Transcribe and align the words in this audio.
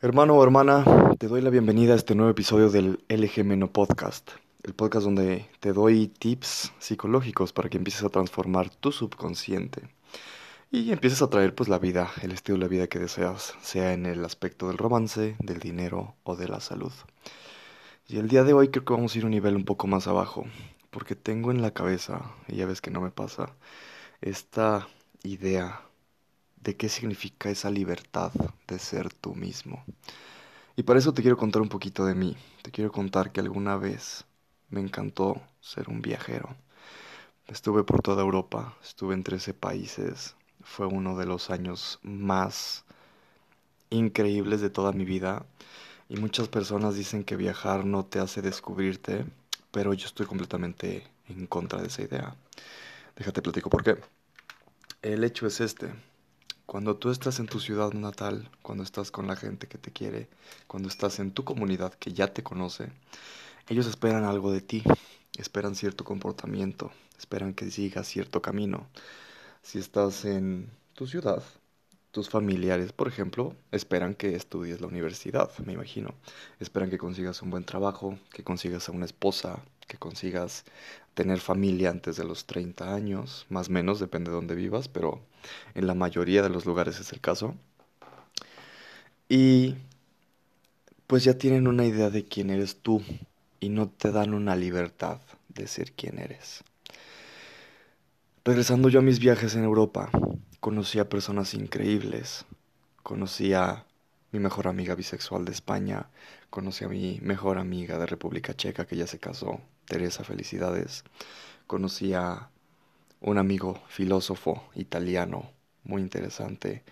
Hermano 0.00 0.36
o 0.36 0.44
hermana, 0.44 0.84
te 1.18 1.26
doy 1.26 1.40
la 1.40 1.50
bienvenida 1.50 1.94
a 1.94 1.96
este 1.96 2.14
nuevo 2.14 2.30
episodio 2.30 2.70
del 2.70 3.00
LGMeno 3.08 3.72
Podcast, 3.72 4.30
el 4.62 4.72
podcast 4.72 5.04
donde 5.04 5.48
te 5.58 5.72
doy 5.72 6.06
tips 6.06 6.72
psicológicos 6.78 7.52
para 7.52 7.68
que 7.68 7.78
empieces 7.78 8.04
a 8.04 8.08
transformar 8.08 8.70
tu 8.70 8.92
subconsciente 8.92 9.82
y 10.70 10.92
empieces 10.92 11.20
a 11.20 11.30
traer 11.30 11.52
pues 11.52 11.68
la 11.68 11.80
vida, 11.80 12.12
el 12.22 12.30
estilo 12.30 12.58
de 12.58 12.68
vida 12.68 12.86
que 12.86 13.00
deseas, 13.00 13.54
sea 13.60 13.92
en 13.92 14.06
el 14.06 14.24
aspecto 14.24 14.68
del 14.68 14.78
romance, 14.78 15.34
del 15.40 15.58
dinero 15.58 16.14
o 16.22 16.36
de 16.36 16.46
la 16.46 16.60
salud. 16.60 16.92
Y 18.06 18.18
el 18.18 18.28
día 18.28 18.44
de 18.44 18.52
hoy 18.52 18.68
creo 18.68 18.84
que 18.84 18.92
vamos 18.92 19.16
a 19.16 19.18
ir 19.18 19.24
un 19.24 19.32
nivel 19.32 19.56
un 19.56 19.64
poco 19.64 19.88
más 19.88 20.06
abajo, 20.06 20.46
porque 20.90 21.16
tengo 21.16 21.50
en 21.50 21.60
la 21.60 21.72
cabeza, 21.72 22.36
y 22.46 22.54
ya 22.54 22.66
ves 22.66 22.80
que 22.80 22.92
no 22.92 23.00
me 23.00 23.10
pasa, 23.10 23.56
esta 24.20 24.86
idea 25.24 25.87
de 26.62 26.76
qué 26.76 26.88
significa 26.88 27.50
esa 27.50 27.70
libertad 27.70 28.32
de 28.66 28.78
ser 28.78 29.12
tú 29.12 29.34
mismo. 29.34 29.84
Y 30.76 30.84
para 30.84 30.98
eso 30.98 31.12
te 31.12 31.22
quiero 31.22 31.36
contar 31.36 31.62
un 31.62 31.68
poquito 31.68 32.04
de 32.04 32.14
mí. 32.14 32.36
Te 32.62 32.70
quiero 32.70 32.92
contar 32.92 33.32
que 33.32 33.40
alguna 33.40 33.76
vez 33.76 34.24
me 34.70 34.80
encantó 34.80 35.40
ser 35.60 35.88
un 35.88 36.02
viajero. 36.02 36.56
Estuve 37.46 37.82
por 37.82 38.02
toda 38.02 38.22
Europa, 38.22 38.76
estuve 38.82 39.14
en 39.14 39.24
13 39.24 39.54
países. 39.54 40.36
Fue 40.62 40.86
uno 40.86 41.16
de 41.16 41.26
los 41.26 41.50
años 41.50 41.98
más 42.02 42.84
increíbles 43.90 44.60
de 44.60 44.70
toda 44.70 44.92
mi 44.92 45.04
vida. 45.04 45.46
Y 46.08 46.16
muchas 46.16 46.48
personas 46.48 46.94
dicen 46.94 47.24
que 47.24 47.36
viajar 47.36 47.84
no 47.84 48.04
te 48.04 48.18
hace 48.18 48.42
descubrirte, 48.42 49.26
pero 49.70 49.94
yo 49.94 50.06
estoy 50.06 50.26
completamente 50.26 51.06
en 51.28 51.46
contra 51.46 51.80
de 51.80 51.88
esa 51.88 52.02
idea. 52.02 52.36
Déjate 53.16 53.42
platico 53.42 53.68
por 53.70 53.82
qué. 53.82 53.96
El 55.02 55.24
hecho 55.24 55.46
es 55.46 55.60
este. 55.60 55.92
Cuando 56.68 56.98
tú 56.98 57.10
estás 57.10 57.40
en 57.40 57.46
tu 57.46 57.60
ciudad 57.60 57.94
natal, 57.94 58.50
cuando 58.60 58.84
estás 58.84 59.10
con 59.10 59.26
la 59.26 59.36
gente 59.36 59.68
que 59.68 59.78
te 59.78 59.90
quiere, 59.90 60.28
cuando 60.66 60.90
estás 60.90 61.18
en 61.18 61.32
tu 61.32 61.42
comunidad 61.42 61.94
que 61.94 62.12
ya 62.12 62.34
te 62.34 62.42
conoce, 62.42 62.92
ellos 63.70 63.86
esperan 63.86 64.24
algo 64.24 64.52
de 64.52 64.60
ti, 64.60 64.82
esperan 65.38 65.74
cierto 65.74 66.04
comportamiento, 66.04 66.90
esperan 67.18 67.54
que 67.54 67.70
sigas 67.70 68.06
cierto 68.06 68.42
camino. 68.42 68.86
Si 69.62 69.78
estás 69.78 70.26
en 70.26 70.68
tu 70.92 71.06
ciudad, 71.06 71.42
tus 72.10 72.28
familiares, 72.30 72.92
por 72.92 73.08
ejemplo, 73.08 73.54
esperan 73.70 74.14
que 74.14 74.34
estudies 74.34 74.80
la 74.80 74.86
universidad, 74.86 75.50
me 75.64 75.74
imagino. 75.74 76.14
Esperan 76.60 76.90
que 76.90 76.98
consigas 76.98 77.42
un 77.42 77.50
buen 77.50 77.64
trabajo, 77.64 78.18
que 78.32 78.42
consigas 78.42 78.88
a 78.88 78.92
una 78.92 79.04
esposa, 79.04 79.62
que 79.86 79.98
consigas 79.98 80.64
tener 81.14 81.40
familia 81.40 81.90
antes 81.90 82.16
de 82.16 82.24
los 82.24 82.46
30 82.46 82.94
años, 82.94 83.46
más 83.48 83.68
o 83.68 83.72
menos, 83.72 84.00
depende 84.00 84.30
de 84.30 84.36
dónde 84.36 84.54
vivas, 84.54 84.88
pero 84.88 85.20
en 85.74 85.86
la 85.86 85.94
mayoría 85.94 86.42
de 86.42 86.50
los 86.50 86.64
lugares 86.64 87.00
es 87.00 87.12
el 87.12 87.20
caso. 87.20 87.54
Y 89.28 89.74
pues 91.06 91.24
ya 91.24 91.36
tienen 91.36 91.66
una 91.66 91.84
idea 91.84 92.10
de 92.10 92.24
quién 92.24 92.50
eres 92.50 92.76
tú 92.76 93.02
y 93.60 93.68
no 93.68 93.88
te 93.88 94.12
dan 94.12 94.34
una 94.34 94.56
libertad 94.56 95.20
de 95.48 95.66
ser 95.66 95.92
quien 95.92 96.18
eres. 96.18 96.62
Regresando 98.44 98.88
yo 98.88 99.00
a 99.00 99.02
mis 99.02 99.18
viajes 99.18 99.54
en 99.56 99.64
Europa, 99.64 100.10
conocí 100.68 100.98
a 100.98 101.08
personas 101.08 101.54
increíbles. 101.54 102.44
Conocí 103.02 103.54
a 103.54 103.86
mi 104.32 104.38
mejor 104.38 104.68
amiga 104.68 104.94
bisexual 104.94 105.46
de 105.46 105.52
España, 105.52 106.10
conocí 106.50 106.84
a 106.84 106.88
mi 106.88 107.20
mejor 107.22 107.56
amiga 107.56 107.96
de 107.96 108.04
República 108.04 108.52
Checa 108.52 108.86
que 108.86 108.94
ya 108.94 109.06
se 109.06 109.18
casó, 109.18 109.62
Teresa, 109.86 110.24
felicidades. 110.24 111.04
Conocí 111.66 112.12
a 112.12 112.50
un 113.22 113.38
amigo 113.38 113.82
filósofo 113.88 114.62
italiano 114.74 115.50
muy 115.84 116.02
interesante. 116.02 116.84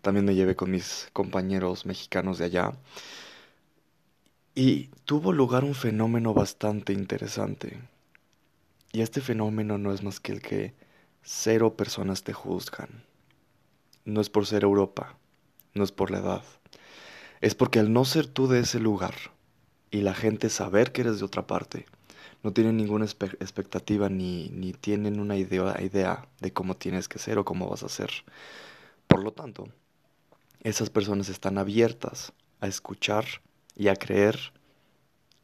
También 0.00 0.24
me 0.26 0.36
llevé 0.36 0.54
con 0.54 0.70
mis 0.70 1.08
compañeros 1.12 1.86
mexicanos 1.86 2.38
de 2.38 2.44
allá. 2.44 2.72
Y 4.54 4.90
tuvo 5.06 5.32
lugar 5.32 5.64
un 5.64 5.74
fenómeno 5.74 6.34
bastante 6.34 6.92
interesante. 6.92 7.80
Y 8.92 9.00
este 9.00 9.20
fenómeno 9.20 9.76
no 9.76 9.92
es 9.92 10.04
más 10.04 10.20
que 10.20 10.30
el 10.30 10.40
que 10.40 10.72
cero 11.24 11.76
personas 11.76 12.22
te 12.22 12.32
juzgan. 12.32 13.02
No 14.04 14.20
es 14.20 14.30
por 14.30 14.46
ser 14.46 14.64
Europa, 14.64 15.16
no 15.74 15.84
es 15.84 15.92
por 15.92 16.10
la 16.10 16.18
edad. 16.18 16.42
Es 17.40 17.54
porque 17.54 17.78
al 17.78 17.92
no 17.92 18.04
ser 18.04 18.26
tú 18.26 18.48
de 18.48 18.60
ese 18.60 18.78
lugar 18.78 19.14
y 19.90 20.02
la 20.02 20.14
gente 20.14 20.50
saber 20.50 20.92
que 20.92 21.02
eres 21.02 21.18
de 21.18 21.24
otra 21.24 21.46
parte, 21.46 21.86
no 22.42 22.52
tienen 22.52 22.76
ninguna 22.76 23.06
expectativa 23.06 24.08
ni, 24.10 24.50
ni 24.50 24.74
tienen 24.74 25.18
una 25.18 25.36
idea, 25.36 25.80
idea 25.82 26.28
de 26.40 26.52
cómo 26.52 26.76
tienes 26.76 27.08
que 27.08 27.18
ser 27.18 27.38
o 27.38 27.44
cómo 27.44 27.68
vas 27.68 27.82
a 27.82 27.88
ser. 27.88 28.10
Por 29.08 29.22
lo 29.24 29.32
tanto, 29.32 29.68
esas 30.62 30.90
personas 30.90 31.28
están 31.30 31.56
abiertas 31.56 32.32
a 32.60 32.66
escuchar 32.66 33.24
y 33.76 33.88
a 33.88 33.96
creer 33.96 34.52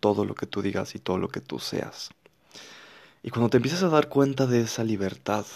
todo 0.00 0.24
lo 0.24 0.34
que 0.34 0.46
tú 0.46 0.62
digas 0.62 0.94
y 0.94 0.98
todo 0.98 1.18
lo 1.18 1.28
que 1.28 1.40
tú 1.40 1.58
seas. 1.58 2.10
Y 3.22 3.30
cuando 3.30 3.50
te 3.50 3.58
empiezas 3.58 3.82
a 3.82 3.88
dar 3.88 4.08
cuenta 4.08 4.46
de 4.46 4.62
esa 4.62 4.84
libertad 4.84 5.46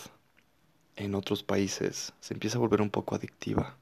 en 0.97 1.15
otros 1.15 1.43
países, 1.43 2.13
se 2.21 2.35
empieza 2.35 2.59
a 2.59 2.61
volver 2.61 2.81
un 2.83 2.91
poco 2.91 3.15
adictiva. 3.15 3.77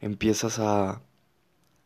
Empiezas 0.00 0.58
a 0.58 1.00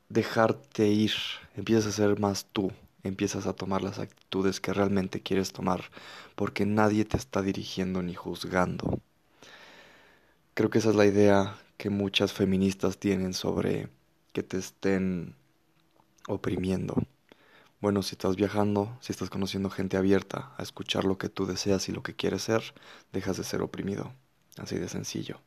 dejarte 0.08 0.88
ir, 0.88 1.12
empiezas 1.56 1.86
a 1.86 1.92
ser 1.92 2.18
más 2.18 2.46
tú, 2.52 2.72
empiezas 3.02 3.46
a 3.46 3.54
tomar 3.54 3.82
las 3.82 3.98
actitudes 3.98 4.60
que 4.60 4.72
realmente 4.72 5.22
quieres 5.22 5.52
tomar, 5.52 5.84
porque 6.34 6.66
nadie 6.66 7.04
te 7.04 7.16
está 7.16 7.42
dirigiendo 7.42 8.02
ni 8.02 8.14
juzgando. 8.14 9.00
Creo 10.54 10.70
que 10.70 10.78
esa 10.78 10.90
es 10.90 10.96
la 10.96 11.06
idea 11.06 11.58
que 11.76 11.90
muchas 11.90 12.32
feministas 12.32 12.98
tienen 12.98 13.32
sobre 13.34 13.88
que 14.32 14.42
te 14.42 14.58
estén 14.58 15.34
oprimiendo. 16.28 16.94
Bueno, 17.80 18.02
si 18.02 18.14
estás 18.14 18.36
viajando, 18.36 18.98
si 19.00 19.12
estás 19.12 19.30
conociendo 19.30 19.70
gente 19.70 19.96
abierta 19.96 20.52
a 20.58 20.62
escuchar 20.62 21.04
lo 21.04 21.16
que 21.18 21.30
tú 21.30 21.46
deseas 21.46 21.88
y 21.88 21.92
lo 21.92 22.02
que 22.02 22.14
quieres 22.14 22.42
ser, 22.42 22.62
dejas 23.12 23.38
de 23.38 23.44
ser 23.44 23.62
oprimido. 23.62 24.12
Así 24.56 24.76
de 24.76 24.88
sencillo. 24.88 25.40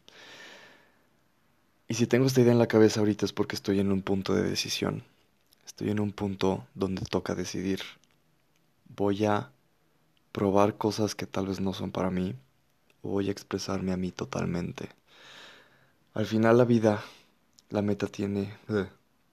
Y 1.87 1.95
si 1.95 2.07
tengo 2.07 2.25
esta 2.25 2.41
idea 2.41 2.53
en 2.53 2.59
la 2.59 2.67
cabeza 2.67 2.99
ahorita 2.99 3.25
es 3.25 3.33
porque 3.33 3.55
estoy 3.55 3.79
en 3.79 3.91
un 3.91 4.01
punto 4.01 4.33
de 4.33 4.43
decisión. 4.43 5.03
Estoy 5.65 5.89
en 5.89 5.99
un 5.99 6.11
punto 6.11 6.65
donde 6.73 7.03
toca 7.05 7.35
decidir. 7.35 7.81
Voy 8.95 9.25
a 9.25 9.51
probar 10.31 10.77
cosas 10.77 11.15
que 11.15 11.25
tal 11.25 11.47
vez 11.47 11.59
no 11.59 11.73
son 11.73 11.91
para 11.91 12.09
mí 12.09 12.35
o 13.01 13.09
voy 13.09 13.29
a 13.29 13.31
expresarme 13.31 13.91
a 13.91 13.97
mí 13.97 14.11
totalmente. 14.11 14.89
Al 16.13 16.25
final 16.25 16.57
la 16.57 16.65
vida, 16.65 17.03
la 17.69 17.81
meta 17.81 18.07
tiene... 18.07 18.57
Eh, 18.69 18.87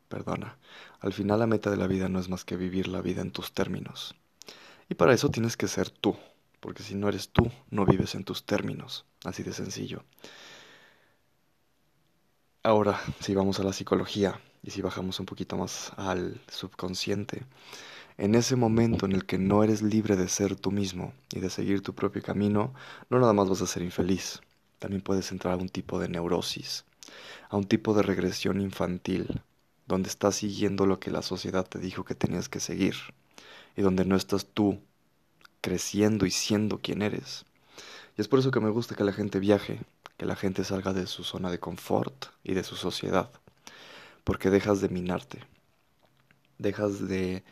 perdona. 0.08 0.56
Al 1.00 1.12
final 1.12 1.38
la 1.38 1.46
meta 1.46 1.70
de 1.70 1.76
la 1.76 1.86
vida 1.86 2.08
no 2.08 2.18
es 2.18 2.28
más 2.28 2.44
que 2.44 2.56
vivir 2.56 2.88
la 2.88 3.00
vida 3.00 3.22
en 3.22 3.30
tus 3.30 3.52
términos. 3.52 4.14
Y 4.88 4.94
para 4.94 5.14
eso 5.14 5.30
tienes 5.30 5.56
que 5.56 5.68
ser 5.68 5.88
tú, 5.88 6.16
porque 6.60 6.82
si 6.82 6.94
no 6.94 7.08
eres 7.08 7.30
tú, 7.30 7.50
no 7.70 7.86
vives 7.86 8.14
en 8.14 8.24
tus 8.24 8.44
términos. 8.44 9.06
Así 9.24 9.42
de 9.42 9.52
sencillo. 9.52 10.04
Ahora, 12.62 13.00
si 13.20 13.34
vamos 13.34 13.58
a 13.58 13.64
la 13.64 13.72
psicología, 13.72 14.38
y 14.62 14.70
si 14.70 14.82
bajamos 14.82 15.18
un 15.20 15.26
poquito 15.26 15.56
más 15.56 15.92
al 15.96 16.40
subconsciente, 16.48 17.44
en 18.18 18.34
ese 18.34 18.56
momento 18.56 19.06
en 19.06 19.12
el 19.12 19.24
que 19.24 19.38
no 19.38 19.64
eres 19.64 19.80
libre 19.80 20.16
de 20.16 20.28
ser 20.28 20.56
tú 20.56 20.70
mismo 20.70 21.14
y 21.32 21.40
de 21.40 21.48
seguir 21.48 21.82
tu 21.82 21.94
propio 21.94 22.22
camino, 22.22 22.74
no 23.08 23.18
nada 23.18 23.32
más 23.32 23.48
vas 23.48 23.62
a 23.62 23.66
ser 23.66 23.82
infeliz, 23.82 24.40
también 24.78 25.02
puedes 25.02 25.32
entrar 25.32 25.54
a 25.54 25.56
un 25.56 25.70
tipo 25.70 25.98
de 25.98 26.08
neurosis, 26.08 26.84
a 27.48 27.56
un 27.56 27.64
tipo 27.64 27.94
de 27.94 28.02
regresión 28.02 28.60
infantil, 28.60 29.42
donde 29.86 30.10
estás 30.10 30.36
siguiendo 30.36 30.84
lo 30.84 31.00
que 31.00 31.10
la 31.10 31.22
sociedad 31.22 31.66
te 31.66 31.78
dijo 31.78 32.04
que 32.04 32.14
tenías 32.14 32.50
que 32.50 32.60
seguir, 32.60 32.94
y 33.76 33.82
donde 33.82 34.04
no 34.04 34.16
estás 34.16 34.46
tú 34.46 34.82
creciendo 35.60 36.26
y 36.26 36.30
siendo 36.30 36.78
quien 36.78 37.02
eres. 37.02 37.44
Y 38.16 38.20
es 38.20 38.28
por 38.28 38.38
eso 38.38 38.50
que 38.50 38.60
me 38.60 38.70
gusta 38.70 38.94
que 38.94 39.04
la 39.04 39.12
gente 39.12 39.38
viaje, 39.38 39.80
que 40.16 40.26
la 40.26 40.36
gente 40.36 40.64
salga 40.64 40.92
de 40.92 41.06
su 41.06 41.24
zona 41.24 41.50
de 41.50 41.60
confort 41.60 42.26
y 42.44 42.54
de 42.54 42.64
su 42.64 42.76
sociedad 42.76 43.30
porque 44.24 44.50
dejas 44.50 44.80
de 44.80 44.88
minarte, 44.88 45.40
dejas 46.58 47.08
de 47.08 47.42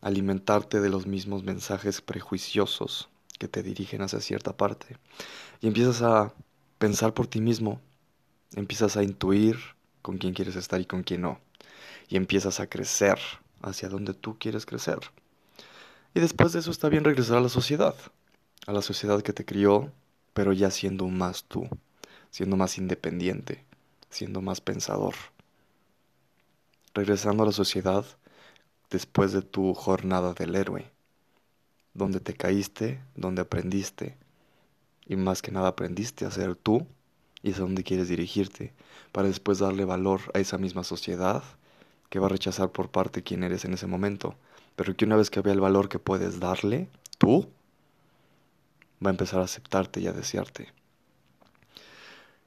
alimentarte 0.00 0.80
de 0.80 0.88
los 0.88 1.06
mismos 1.06 1.42
mensajes 1.42 2.00
prejuiciosos 2.00 3.08
que 3.38 3.48
te 3.48 3.62
dirigen 3.62 4.02
hacia 4.02 4.20
cierta 4.20 4.56
parte 4.56 4.96
y 5.60 5.66
empiezas 5.66 6.02
a 6.02 6.32
pensar 6.78 7.14
por 7.14 7.26
ti 7.26 7.40
mismo, 7.40 7.80
empiezas 8.54 8.96
a 8.96 9.02
intuir 9.02 9.56
con 10.02 10.18
quién 10.18 10.34
quieres 10.34 10.56
estar 10.56 10.80
y 10.80 10.86
con 10.86 11.02
quién 11.02 11.22
no, 11.22 11.40
y 12.08 12.16
empiezas 12.16 12.60
a 12.60 12.66
crecer 12.66 13.18
hacia 13.62 13.88
donde 13.88 14.14
tú 14.14 14.36
quieres 14.38 14.66
crecer. 14.66 14.98
Y 16.16 16.20
después 16.20 16.54
de 16.54 16.60
eso 16.60 16.70
está 16.70 16.88
bien 16.88 17.04
regresar 17.04 17.36
a 17.36 17.42
la 17.42 17.50
sociedad, 17.50 17.94
a 18.66 18.72
la 18.72 18.80
sociedad 18.80 19.20
que 19.20 19.34
te 19.34 19.44
crió, 19.44 19.92
pero 20.32 20.54
ya 20.54 20.70
siendo 20.70 21.06
más 21.08 21.44
tú, 21.44 21.68
siendo 22.30 22.56
más 22.56 22.78
independiente, 22.78 23.66
siendo 24.08 24.40
más 24.40 24.62
pensador. 24.62 25.12
Regresando 26.94 27.42
a 27.42 27.46
la 27.46 27.52
sociedad 27.52 28.06
después 28.88 29.32
de 29.32 29.42
tu 29.42 29.74
jornada 29.74 30.32
del 30.32 30.54
héroe, 30.54 30.90
donde 31.92 32.20
te 32.20 32.32
caíste, 32.32 32.98
donde 33.14 33.42
aprendiste, 33.42 34.16
y 35.04 35.16
más 35.16 35.42
que 35.42 35.52
nada 35.52 35.68
aprendiste 35.68 36.24
a 36.24 36.30
ser 36.30 36.56
tú, 36.56 36.86
y 37.42 37.50
es 37.50 37.58
a 37.58 37.60
donde 37.60 37.84
quieres 37.84 38.08
dirigirte, 38.08 38.72
para 39.12 39.28
después 39.28 39.58
darle 39.58 39.84
valor 39.84 40.22
a 40.32 40.38
esa 40.38 40.56
misma 40.56 40.82
sociedad 40.82 41.44
que 42.08 42.20
va 42.20 42.24
a 42.24 42.30
rechazar 42.30 42.72
por 42.72 42.88
parte 42.88 43.22
quién 43.22 43.42
eres 43.44 43.66
en 43.66 43.74
ese 43.74 43.86
momento, 43.86 44.34
pero 44.76 44.94
que 44.96 45.04
una 45.04 45.16
vez 45.16 45.30
que 45.30 45.40
vea 45.40 45.54
el 45.54 45.60
valor 45.60 45.88
que 45.88 45.98
puedes 45.98 46.38
darle, 46.38 46.88
tú, 47.18 47.48
va 49.04 49.10
a 49.10 49.14
empezar 49.14 49.40
a 49.40 49.44
aceptarte 49.44 50.00
y 50.00 50.06
a 50.06 50.12
desearte. 50.12 50.72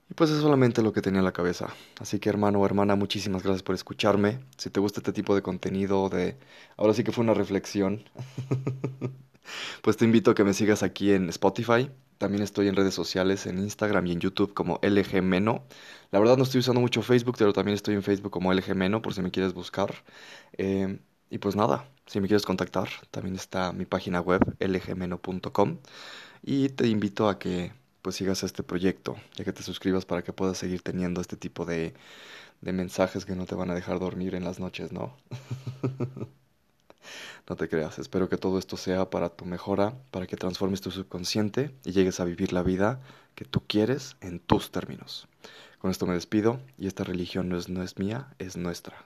Y 0.10 0.16
pues 0.16 0.32
es 0.32 0.40
solamente 0.40 0.82
lo 0.82 0.92
que 0.92 1.02
tenía 1.02 1.20
en 1.20 1.26
la 1.26 1.32
cabeza. 1.32 1.68
Así 2.00 2.20
que 2.20 2.30
hermano 2.30 2.60
o 2.60 2.66
hermana, 2.66 2.96
muchísimas 2.96 3.44
gracias 3.44 3.62
por 3.62 3.76
escucharme. 3.76 4.40
Si 4.58 4.72
te 4.72 4.80
gusta 4.80 5.02
este 5.02 5.14
tipo 5.14 5.36
de 5.36 5.44
contenido, 5.44 6.10
de... 6.10 6.38
Ahora 6.78 6.94
sí 6.94 7.04
que 7.04 7.12
fue 7.12 7.24
una 7.24 7.36
reflexión. 7.36 8.04
pues 9.84 9.98
te 9.98 10.06
invito 10.06 10.32
a 10.32 10.36
que 10.36 10.44
me 10.44 10.56
sigas 10.56 10.82
aquí 10.82 11.12
en 11.12 11.30
Spotify. 11.30 11.92
También 12.18 12.44
estoy 12.44 12.68
en 12.68 12.76
redes 12.76 12.96
sociales, 12.96 13.46
en 13.46 13.60
Instagram 13.60 14.08
y 14.08 14.14
en 14.14 14.20
YouTube 14.20 14.54
como 14.56 14.80
LGMeno. 14.82 15.64
La 16.12 16.20
verdad 16.20 16.38
no 16.38 16.44
estoy 16.44 16.60
usando 16.60 16.82
mucho 16.82 17.04
Facebook, 17.04 17.36
pero 17.38 17.54
también 17.54 17.76
estoy 17.76 17.94
en 17.94 18.02
Facebook 18.02 18.32
como 18.32 18.52
LGMeno 18.52 19.04
por 19.04 19.14
si 19.14 19.22
me 19.22 19.30
quieres 19.30 19.54
buscar. 19.54 19.94
Eh, 20.58 21.00
y 21.30 21.38
pues 21.38 21.56
nada, 21.56 21.88
si 22.06 22.20
me 22.20 22.28
quieres 22.28 22.46
contactar, 22.46 22.90
también 23.12 23.36
está 23.36 23.72
mi 23.72 23.86
página 23.86 24.20
web 24.22 24.42
lgmeno.com. 24.60 25.78
Y 26.42 26.70
te 26.70 26.88
invito 26.88 27.30
a 27.30 27.38
que 27.38 27.72
pues 28.02 28.16
sigas 28.16 28.44
este 28.44 28.64
proyecto, 28.64 29.18
ya 29.36 29.44
que 29.44 29.54
te 29.54 29.62
suscribas 29.62 30.06
para 30.06 30.24
que 30.24 30.34
puedas 30.34 30.58
seguir 30.58 30.82
teniendo 30.82 31.22
este 31.22 31.36
tipo 31.38 31.66
de, 31.66 31.94
de 32.62 32.74
mensajes 32.74 33.26
que 33.26 33.36
no 33.36 33.46
te 33.46 33.56
van 33.56 33.70
a 33.70 33.76
dejar 33.76 34.00
dormir 34.00 34.36
en 34.36 34.44
las 34.44 34.60
noches, 34.60 34.92
¿no? 34.92 35.16
no 37.50 37.56
te 37.56 37.68
creas, 37.68 38.00
espero 38.00 38.30
que 38.30 38.38
todo 38.38 38.58
esto 38.58 38.78
sea 38.78 39.10
para 39.10 39.30
tu 39.30 39.46
mejora, 39.46 39.94
para 40.12 40.28
que 40.28 40.38
transformes 40.38 40.82
tu 40.82 40.92
subconsciente 40.92 41.76
y 41.84 41.92
llegues 41.92 42.20
a 42.20 42.26
vivir 42.26 42.54
la 42.54 42.64
vida 42.64 43.02
que 43.36 43.46
tú 43.46 43.62
quieres 43.68 44.16
en 44.22 44.40
tus 44.40 44.72
términos. 44.72 45.28
Con 45.80 45.92
esto 45.92 46.06
me 46.06 46.14
despido 46.14 46.60
y 46.78 46.88
esta 46.88 47.04
religión 47.04 47.50
no 47.50 47.58
es, 47.58 47.70
no 47.70 47.84
es 47.84 47.98
mía, 47.98 48.34
es 48.40 48.58
nuestra. 48.58 49.06